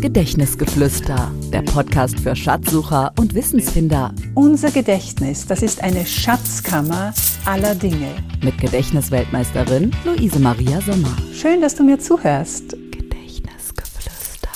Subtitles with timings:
[0.00, 4.14] Gedächtnisgeflüster, der Podcast für Schatzsucher und Wissensfinder.
[4.34, 7.12] Unser Gedächtnis, das ist eine Schatzkammer
[7.44, 8.14] aller Dinge.
[8.40, 11.16] Mit Gedächtnisweltmeisterin Luise Maria Sommer.
[11.34, 12.76] Schön, dass du mir zuhörst.
[12.92, 14.50] Gedächtnisgeflüster.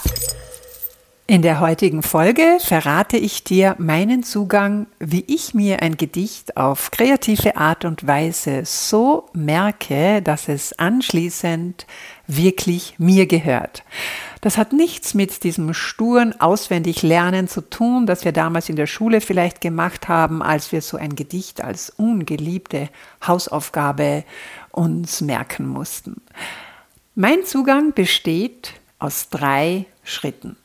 [1.26, 6.92] In der heutigen Folge verrate ich dir meinen Zugang, wie ich mir ein Gedicht auf
[6.92, 11.84] kreative Art und Weise so merke, dass es anschließend
[12.28, 13.82] wirklich mir gehört.
[14.42, 19.20] Das hat nichts mit diesem sturen Auswendiglernen zu tun, das wir damals in der Schule
[19.20, 22.88] vielleicht gemacht haben, als wir so ein Gedicht als ungeliebte
[23.24, 24.24] Hausaufgabe
[24.72, 26.20] uns merken mussten.
[27.14, 30.56] Mein Zugang besteht aus drei Schritten.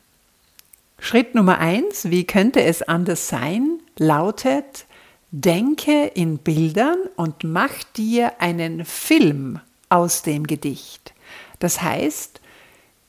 [0.98, 4.86] Schritt Nummer eins, wie könnte es anders sein, lautet,
[5.30, 11.14] denke in Bildern und mach dir einen Film aus dem Gedicht.
[11.60, 12.40] Das heißt,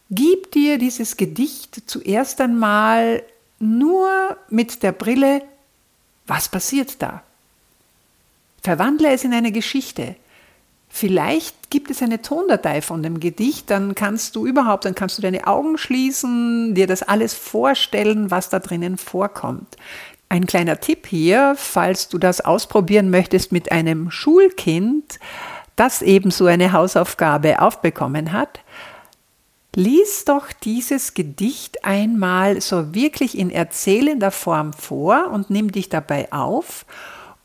[0.09, 3.23] gib dir dieses Gedicht zuerst einmal
[3.59, 5.41] nur mit der Brille,
[6.25, 7.23] was passiert da?
[8.61, 10.15] Verwandle es in eine Geschichte.
[10.89, 15.21] Vielleicht gibt es eine Tondatei von dem Gedicht, dann kannst du überhaupt, dann kannst du
[15.21, 19.77] deine Augen schließen, dir das alles vorstellen, was da drinnen vorkommt.
[20.29, 25.19] Ein kleiner Tipp hier, falls du das ausprobieren möchtest mit einem Schulkind,
[25.75, 28.59] das eben so eine Hausaufgabe aufbekommen hat,
[29.75, 36.31] lies doch dieses Gedicht einmal so wirklich in erzählender Form vor und nimm dich dabei
[36.31, 36.85] auf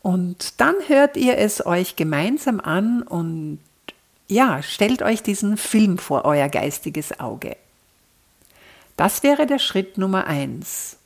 [0.01, 3.59] und dann hört ihr es euch gemeinsam an und
[4.27, 7.57] ja, stellt euch diesen Film vor euer geistiges Auge.
[8.97, 10.97] Das wäre der Schritt Nummer eins.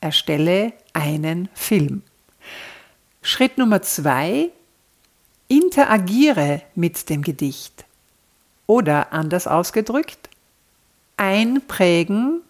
[0.00, 2.02] Erstelle einen Film.
[3.22, 4.50] Schritt Nummer zwei,
[5.48, 7.84] interagiere mit dem Gedicht.
[8.66, 10.28] Oder anders ausgedrückt,
[11.16, 12.42] einprägen,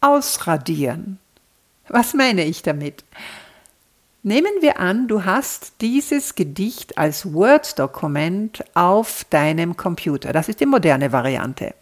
[0.00, 1.18] ausradieren.
[1.88, 3.04] Was meine ich damit?
[4.22, 10.32] Nehmen wir an, du hast dieses Gedicht als Word-Dokument auf deinem Computer.
[10.32, 11.74] Das ist die moderne Variante.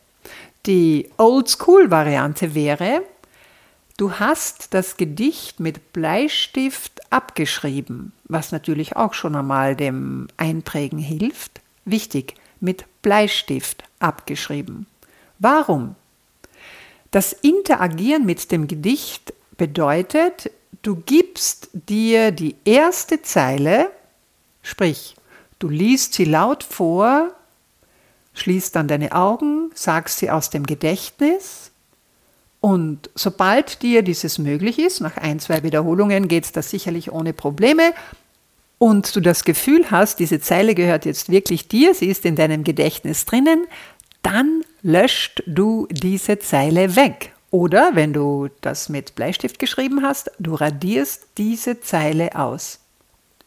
[0.66, 3.02] Die Old-School-Variante wäre,
[3.96, 11.60] du hast das Gedicht mit Bleistift abgeschrieben, was natürlich auch schon einmal dem Einprägen hilft.
[11.84, 14.86] Wichtig, mit Bleistift abgeschrieben.
[15.38, 15.94] Warum?
[17.10, 20.50] Das Interagieren mit dem Gedicht bedeutet,
[20.82, 23.90] du gibst dir die erste Zeile,
[24.62, 25.16] sprich,
[25.58, 27.30] du liest sie laut vor,
[28.34, 31.70] schließt dann deine Augen, sagst sie aus dem Gedächtnis
[32.60, 37.92] und sobald dir dieses möglich ist, nach ein, zwei Wiederholungen geht das sicherlich ohne Probleme,
[38.78, 42.62] und du das Gefühl hast, diese Zeile gehört jetzt wirklich dir, sie ist in deinem
[42.62, 43.66] Gedächtnis drinnen,
[44.26, 47.32] dann löscht du diese Zeile weg.
[47.52, 52.80] Oder wenn du das mit Bleistift geschrieben hast, du radierst diese Zeile aus.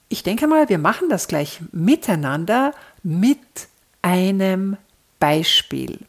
[0.08, 2.74] Ich denke mal, wir machen das gleich miteinander
[3.04, 3.40] mit
[4.02, 4.78] einem
[5.20, 6.00] Beispiel.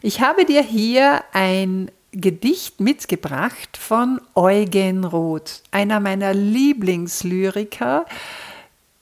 [0.00, 8.06] Ich habe dir hier ein Gedicht mitgebracht von Eugen Roth, einer meiner Lieblingslyriker,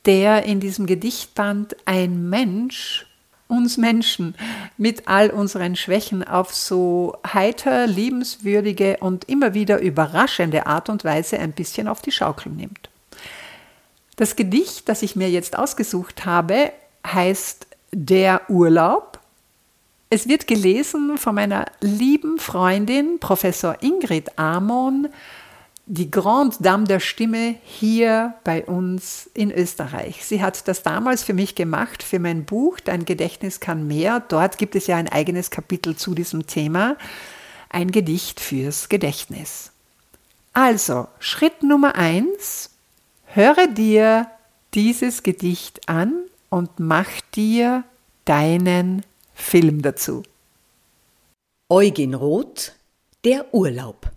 [0.06, 3.05] der in diesem Gedichtband Ein Mensch
[3.48, 4.34] uns Menschen
[4.76, 11.38] mit all unseren Schwächen auf so heiter, liebenswürdige und immer wieder überraschende Art und Weise
[11.38, 12.90] ein bisschen auf die Schaukel nimmt.
[14.16, 16.72] Das Gedicht, das ich mir jetzt ausgesucht habe,
[17.06, 19.20] heißt Der Urlaub.
[20.08, 25.08] Es wird gelesen von meiner lieben Freundin Professor Ingrid Amon,
[25.86, 30.24] die Grande Dame der Stimme hier bei uns in Österreich.
[30.24, 34.20] Sie hat das damals für mich gemacht, für mein Buch Dein Gedächtnis kann mehr.
[34.20, 36.96] Dort gibt es ja ein eigenes Kapitel zu diesem Thema,
[37.70, 39.70] ein Gedicht fürs Gedächtnis.
[40.52, 42.70] Also, Schritt Nummer eins,
[43.26, 44.26] höre dir
[44.74, 47.84] dieses Gedicht an und mach dir
[48.24, 49.04] deinen
[49.34, 50.24] Film dazu.
[51.68, 52.72] Eugen Roth,
[53.24, 54.15] der Urlaub.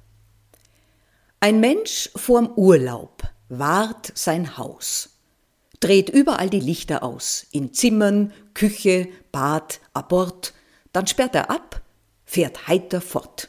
[1.42, 5.20] Ein Mensch vorm Urlaub wahrt sein Haus,
[5.80, 10.54] dreht überall die Lichter aus, in Zimmern, Küche, Bad, Abort,
[10.92, 11.82] dann sperrt er ab,
[12.26, 13.48] fährt heiter fort.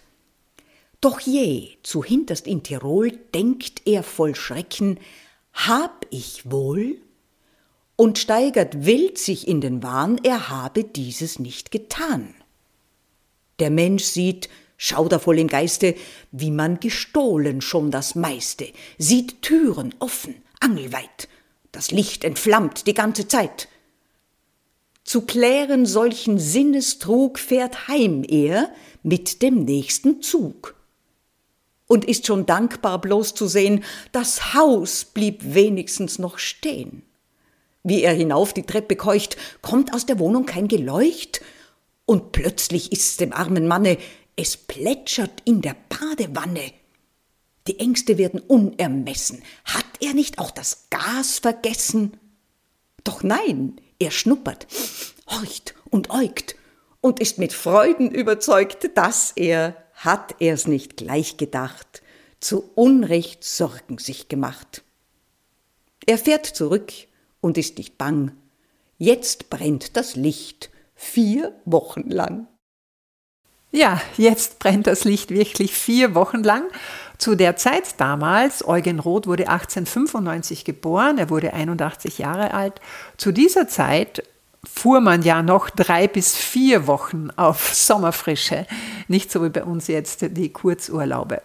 [1.01, 5.01] Doch je, zu hinterst in Tirol, denkt er voll Schrecken,
[5.53, 6.97] hab ich wohl?
[7.97, 12.35] Und steigert wild sich in den Wahn, er habe dieses nicht getan.
[13.59, 14.49] Der Mensch sieht,
[14.81, 15.95] schaudervoll im Geiste,
[16.33, 18.67] wie man gestohlen schon das meiste,
[18.97, 21.29] sieht Türen offen, angelweit,
[21.71, 23.69] das Licht entflammt die ganze Zeit.
[25.05, 28.73] Zu klären solchen Sinnestrug fährt heim er
[29.03, 30.75] mit dem nächsten Zug.
[31.87, 37.03] Und ist schon dankbar bloß zu sehen, das Haus blieb wenigstens noch stehen.
[37.83, 41.43] Wie er hinauf die Treppe keucht, kommt aus der Wohnung kein Geleucht,
[42.11, 43.97] und plötzlich ist's dem armen Manne,
[44.41, 46.73] es plätschert in der Badewanne.
[47.67, 49.43] Die Ängste werden unermessen.
[49.67, 52.17] Hat er nicht auch das Gas vergessen?
[53.05, 54.67] Doch nein, er schnuppert,
[55.29, 56.57] horcht und äugt
[57.03, 62.01] und ist mit Freuden überzeugt, dass er, hat er's nicht gleich gedacht,
[62.41, 64.83] zu Unrecht Sorgen sich gemacht.
[66.07, 66.93] Er fährt zurück
[67.43, 68.33] und ist nicht bang.
[68.97, 72.49] Jetzt brennt das Licht vier Wochen lang.
[73.73, 76.65] Ja, jetzt brennt das Licht wirklich vier Wochen lang.
[77.19, 82.81] Zu der Zeit damals, Eugen Roth wurde 1895 geboren, er wurde 81 Jahre alt.
[83.17, 84.25] Zu dieser Zeit
[84.65, 88.67] fuhr man ja noch drei bis vier Wochen auf Sommerfrische,
[89.07, 91.43] nicht so wie bei uns jetzt die Kurzurlaube.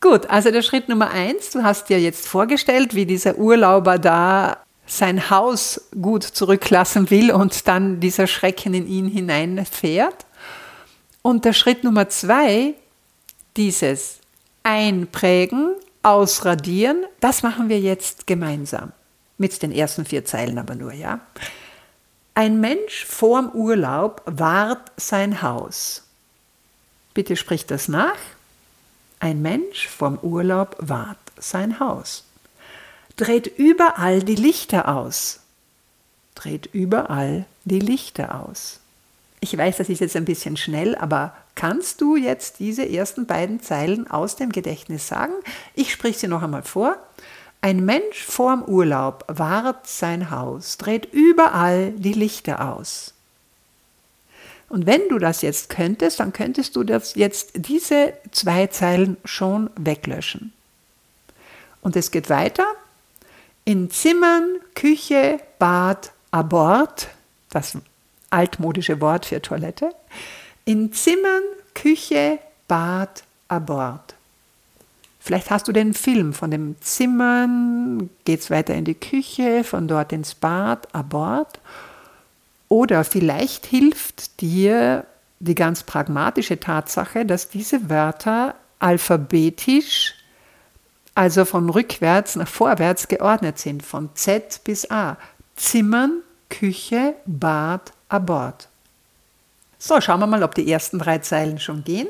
[0.00, 4.58] Gut, also der Schritt Nummer eins, du hast dir jetzt vorgestellt, wie dieser Urlauber da
[4.86, 10.26] sein Haus gut zurücklassen will und dann dieser Schrecken in ihn hineinfährt.
[11.26, 12.74] Und der Schritt Nummer zwei,
[13.56, 14.18] dieses
[14.62, 18.92] Einprägen, Ausradieren, das machen wir jetzt gemeinsam.
[19.38, 21.20] Mit den ersten vier Zeilen aber nur, ja.
[22.34, 26.02] Ein Mensch vorm Urlaub wahrt sein Haus.
[27.14, 28.18] Bitte sprich das nach.
[29.18, 32.24] Ein Mensch vorm Urlaub wahrt sein Haus.
[33.16, 35.40] Dreht überall die Lichter aus.
[36.34, 38.80] Dreht überall die Lichter aus.
[39.44, 43.60] Ich weiß, das ist jetzt ein bisschen schnell, aber kannst du jetzt diese ersten beiden
[43.60, 45.34] Zeilen aus dem Gedächtnis sagen?
[45.74, 46.96] Ich sprich sie noch einmal vor.
[47.60, 53.12] Ein Mensch vorm Urlaub wahrt sein Haus, dreht überall die Lichter aus.
[54.70, 59.68] Und wenn du das jetzt könntest, dann könntest du das jetzt diese zwei Zeilen schon
[59.76, 60.54] weglöschen.
[61.82, 62.64] Und es geht weiter.
[63.66, 67.08] In Zimmern, Küche, Bad, Abort,
[67.50, 67.76] das
[68.34, 69.94] altmodische Wort für Toilette,
[70.64, 71.42] in Zimmern,
[71.74, 72.38] Küche,
[72.68, 74.14] Bad, Abort.
[75.20, 80.12] Vielleicht hast du den Film von dem Zimmern, geht's weiter in die Küche, von dort
[80.12, 81.60] ins Bad, Abort.
[82.68, 85.06] Oder vielleicht hilft dir
[85.38, 90.14] die ganz pragmatische Tatsache, dass diese Wörter alphabetisch,
[91.14, 95.16] also von rückwärts nach vorwärts geordnet sind, von Z bis A.
[95.56, 96.20] Zimmern,
[96.50, 98.68] Küche, Bad, Abort.
[99.76, 102.08] So, schauen wir mal, ob die ersten drei Zeilen schon gehen.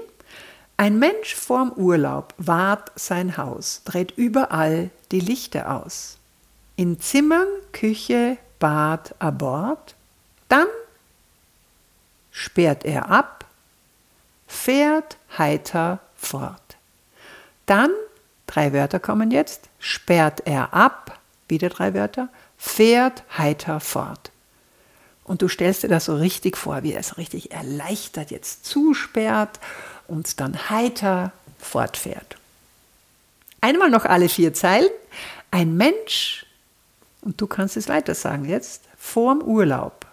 [0.76, 6.18] Ein Mensch vorm Urlaub wahrt sein Haus, dreht überall die Lichter aus.
[6.76, 9.94] In Zimmern, Küche, Bad, Abort.
[10.48, 10.66] Dann
[12.30, 13.46] sperrt er ab,
[14.46, 16.76] fährt heiter fort.
[17.64, 17.90] Dann,
[18.46, 21.18] drei Wörter kommen jetzt, sperrt er ab,
[21.48, 22.28] wieder drei Wörter,
[22.58, 24.32] fährt heiter fort.
[25.24, 29.58] Und du stellst dir das so richtig vor, wie er es richtig erleichtert jetzt zusperrt
[30.06, 32.36] und dann heiter fortfährt.
[33.60, 34.90] Einmal noch alle vier Zeilen.
[35.50, 36.44] Ein Mensch,
[37.22, 40.04] und du kannst es weiter sagen jetzt, vorm Urlaub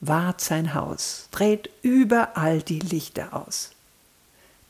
[0.00, 3.70] wahrt sein Haus, dreht überall die Lichter aus.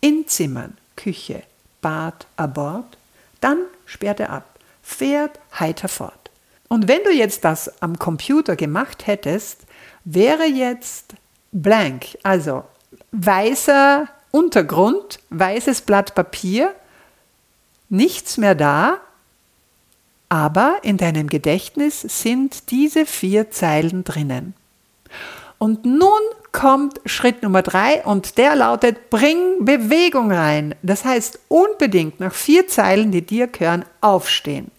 [0.01, 1.43] In Zimmern, Küche,
[1.81, 2.97] Bad, Abort,
[3.41, 6.18] dann sperrt er ab, fährt heiter fort.
[6.69, 9.63] Und wenn du jetzt das am Computer gemacht hättest,
[10.05, 11.15] wäre jetzt
[11.51, 12.65] blank, also
[13.13, 16.75] weißer Untergrund, weißes Blatt Papier,
[17.89, 18.99] nichts mehr da,
[20.29, 24.53] aber in deinem Gedächtnis sind diese vier Zeilen drinnen.
[25.57, 26.21] Und nun
[26.53, 30.75] kommt Schritt Nummer drei und der lautet, bring Bewegung rein.
[30.83, 34.71] Das heißt, unbedingt nach vier Zeilen, die dir gehören, aufstehen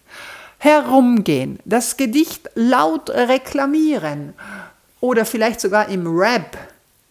[0.60, 4.34] herumgehen, das Gedicht laut reklamieren
[5.00, 6.56] oder vielleicht sogar im Rap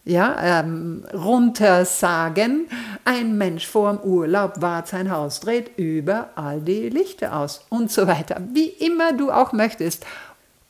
[0.04, 2.68] ja, ähm, runtersagen.
[3.04, 8.06] Ein Mensch vor dem Urlaub wahrt sein Haus, dreht überall die Lichter aus und so
[8.06, 8.40] weiter.
[8.52, 10.06] Wie immer du auch möchtest.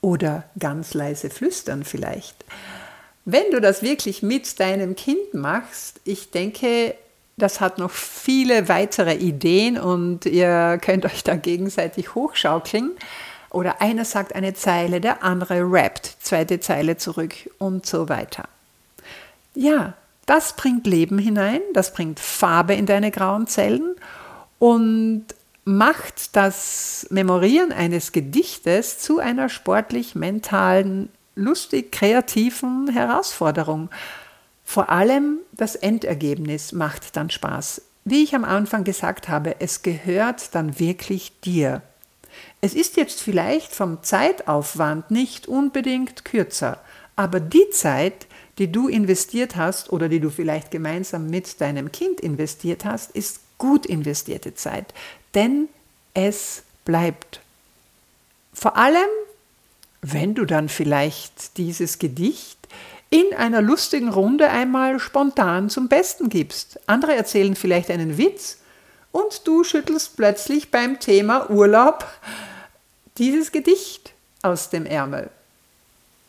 [0.01, 2.45] Oder ganz leise flüstern vielleicht.
[3.27, 6.95] Wenn du das wirklich mit deinem Kind machst, ich denke,
[7.41, 12.93] das hat noch viele weitere Ideen und ihr könnt euch da gegenseitig hochschaukeln.
[13.51, 18.45] Oder einer sagt eine Zeile, der andere rappt, zweite Zeile zurück und so weiter.
[19.55, 19.95] Ja,
[20.27, 23.97] das bringt Leben hinein, das bringt Farbe in deine grauen Zellen
[24.61, 25.25] und
[25.65, 33.91] macht das Memorieren eines Gedichtes zu einer sportlich-mentalen lustig kreativen Herausforderung.
[34.71, 37.83] Vor allem das Endergebnis macht dann Spaß.
[38.05, 41.83] Wie ich am Anfang gesagt habe, es gehört dann wirklich dir.
[42.61, 46.79] Es ist jetzt vielleicht vom Zeitaufwand nicht unbedingt kürzer,
[47.17, 52.21] aber die Zeit, die du investiert hast oder die du vielleicht gemeinsam mit deinem Kind
[52.21, 54.95] investiert hast, ist gut investierte Zeit,
[55.35, 55.69] denn
[56.15, 57.41] es bleibt.
[58.53, 59.11] Vor allem,
[60.01, 62.60] wenn du dann vielleicht dieses Gedicht
[63.11, 66.79] in einer lustigen Runde einmal spontan zum Besten gibst.
[66.87, 68.59] Andere erzählen vielleicht einen Witz
[69.11, 72.07] und du schüttelst plötzlich beim Thema Urlaub
[73.19, 75.29] dieses Gedicht aus dem Ärmel.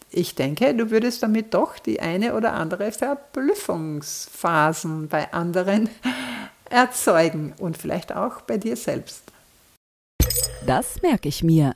[0.10, 5.90] Ich denke, du würdest damit doch die eine oder andere Verblüffungsphasen bei anderen
[6.70, 9.24] erzeugen und vielleicht auch bei dir selbst.
[10.66, 11.76] Das merke ich mir.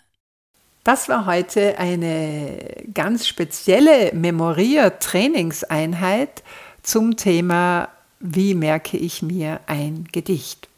[0.85, 2.59] Das war heute eine
[2.93, 6.43] ganz spezielle Memorier-Trainingseinheit
[6.83, 7.89] zum Thema
[8.19, 10.69] Wie merke ich mir ein Gedicht?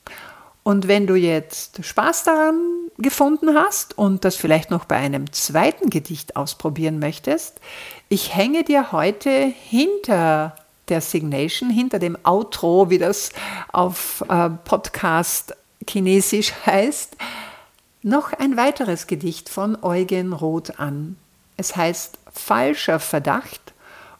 [0.63, 2.55] Und wenn du jetzt Spaß daran
[2.97, 7.59] gefunden hast und das vielleicht noch bei einem zweiten Gedicht ausprobieren möchtest,
[8.07, 10.55] ich hänge dir heute hinter
[10.87, 13.33] der Signation, hinter dem Outro, wie das
[13.73, 15.53] auf äh, Podcast
[15.85, 17.17] Chinesisch heißt,
[18.03, 21.17] noch ein weiteres Gedicht von Eugen Roth an.
[21.57, 23.73] Es heißt Falscher Verdacht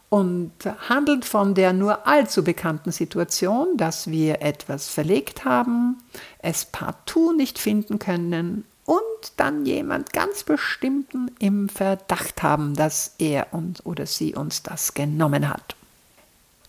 [0.10, 0.52] und
[0.90, 5.98] handelt von der nur allzu bekannten Situation, dass wir etwas verlegt haben,
[6.40, 13.48] es partout nicht finden können und dann jemand ganz bestimmten im Verdacht haben, dass er
[13.52, 15.76] uns oder sie uns das genommen hat.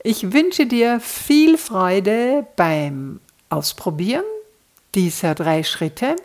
[0.03, 4.25] Ich wünsche dir viel Freude beim Ausprobieren
[4.95, 6.17] dieser drei Schritte.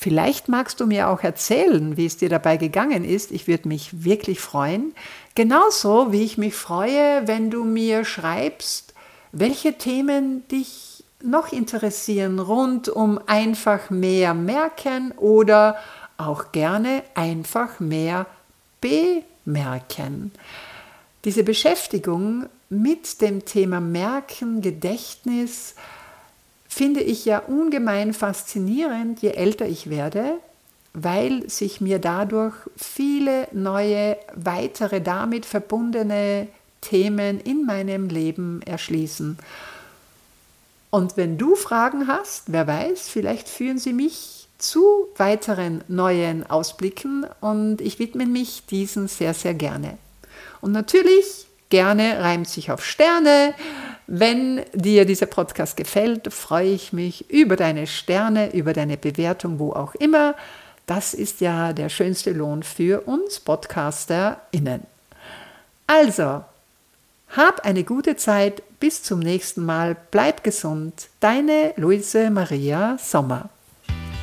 [0.00, 3.32] Vielleicht magst du mir auch erzählen, wie es dir dabei gegangen ist.
[3.32, 4.94] Ich würde mich wirklich freuen.
[5.34, 8.94] Genauso wie ich mich freue, wenn du mir schreibst,
[9.32, 15.76] welche Themen dich noch interessieren rund um einfach mehr merken oder
[16.16, 18.26] auch gerne einfach mehr
[18.80, 20.30] bemerken.
[21.24, 25.74] Diese Beschäftigung mit dem Thema Merken, Gedächtnis
[26.68, 30.34] finde ich ja ungemein faszinierend, je älter ich werde,
[30.92, 36.48] weil sich mir dadurch viele neue, weitere damit verbundene
[36.80, 39.38] Themen in meinem Leben erschließen.
[40.90, 44.82] Und wenn du Fragen hast, wer weiß, vielleicht führen sie mich zu
[45.16, 49.98] weiteren neuen Ausblicken und ich widme mich diesen sehr, sehr gerne.
[50.60, 53.54] Und natürlich gerne reimt sich auf Sterne.
[54.10, 59.72] Wenn dir dieser Podcast gefällt, freue ich mich über deine Sterne, über deine Bewertung, wo
[59.72, 60.34] auch immer.
[60.86, 64.80] Das ist ja der schönste Lohn für uns PodcasterInnen.
[65.86, 66.42] Also,
[67.36, 68.62] hab eine gute Zeit.
[68.80, 69.94] Bis zum nächsten Mal.
[70.10, 71.08] Bleib gesund.
[71.20, 73.50] Deine Luise Maria Sommer.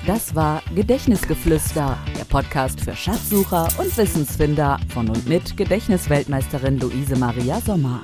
[0.08, 7.62] Das war Gedächtnisgeflüster, der Podcast für Schatzsucher und Wissensfinder von und mit Gedächtnisweltmeisterin Luise Maria
[7.62, 8.02] Sommer.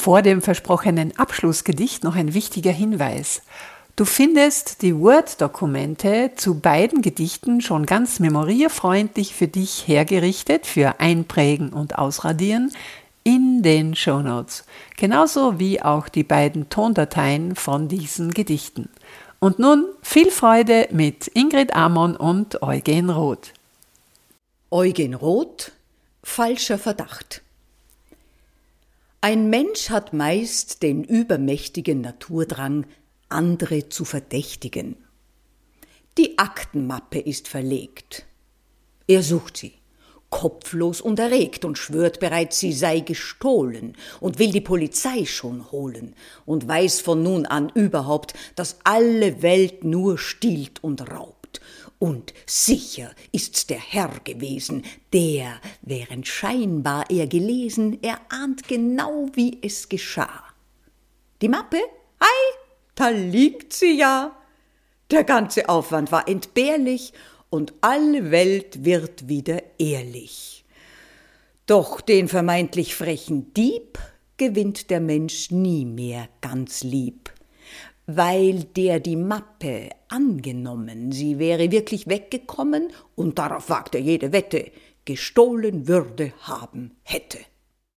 [0.00, 3.42] Vor dem versprochenen Abschlussgedicht noch ein wichtiger Hinweis.
[3.96, 11.74] Du findest die Word-Dokumente zu beiden Gedichten schon ganz memorierfreundlich für dich hergerichtet für Einprägen
[11.74, 12.72] und Ausradieren
[13.24, 14.64] in den Shownotes,
[14.96, 18.88] genauso wie auch die beiden Tondateien von diesen Gedichten.
[19.38, 23.52] Und nun viel Freude mit Ingrid Amon und Eugen Roth.
[24.70, 25.72] Eugen Roth
[26.24, 27.42] Falscher Verdacht
[29.22, 32.86] Ein Mensch hat meist den übermächtigen Naturdrang,
[33.28, 34.96] andere zu verdächtigen.
[36.16, 38.24] Die Aktenmappe ist verlegt.
[39.06, 39.74] Er sucht sie
[40.30, 46.14] kopflos und erregt und schwört bereits, sie sei gestohlen und will die Polizei schon holen
[46.46, 51.60] und weiß von nun an überhaupt, dass alle Welt nur stiehlt und raubt.
[52.00, 59.58] Und sicher ist's der Herr gewesen, der, während scheinbar er gelesen, er ahnt genau, wie
[59.62, 60.44] es geschah.
[61.42, 61.76] Die Mappe?
[62.18, 62.26] Ei,
[62.94, 64.34] da liegt sie ja.
[65.10, 67.12] Der ganze Aufwand war entbehrlich
[67.50, 70.64] und alle Welt wird wieder ehrlich.
[71.66, 73.98] Doch den vermeintlich frechen Dieb
[74.38, 77.30] gewinnt der Mensch nie mehr ganz lieb,
[78.16, 84.70] weil der die Mappe angenommen, sie wäre wirklich weggekommen und darauf wagt er jede Wette,
[85.04, 87.38] gestohlen würde haben hätte.